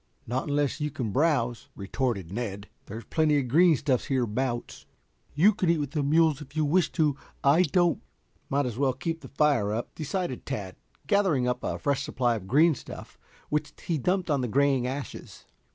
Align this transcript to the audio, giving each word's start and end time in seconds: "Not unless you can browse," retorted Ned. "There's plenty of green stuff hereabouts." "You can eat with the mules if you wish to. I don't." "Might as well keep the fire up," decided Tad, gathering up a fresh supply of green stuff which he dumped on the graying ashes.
"Not 0.25 0.47
unless 0.49 0.81
you 0.81 0.89
can 0.89 1.11
browse," 1.11 1.67
retorted 1.75 2.31
Ned. 2.31 2.67
"There's 2.87 3.03
plenty 3.03 3.37
of 3.39 3.47
green 3.47 3.75
stuff 3.75 4.05
hereabouts." 4.05 4.87
"You 5.35 5.53
can 5.53 5.69
eat 5.69 5.77
with 5.77 5.91
the 5.91 6.01
mules 6.01 6.41
if 6.41 6.55
you 6.55 6.65
wish 6.65 6.91
to. 6.93 7.15
I 7.43 7.61
don't." 7.61 8.01
"Might 8.49 8.65
as 8.65 8.79
well 8.79 8.93
keep 8.93 9.21
the 9.21 9.27
fire 9.27 9.71
up," 9.71 9.93
decided 9.93 10.43
Tad, 10.43 10.75
gathering 11.05 11.47
up 11.47 11.63
a 11.63 11.77
fresh 11.77 12.01
supply 12.01 12.33
of 12.33 12.47
green 12.47 12.73
stuff 12.73 13.19
which 13.49 13.73
he 13.83 13.99
dumped 13.99 14.31
on 14.31 14.41
the 14.41 14.47
graying 14.47 14.87
ashes. 14.87 15.45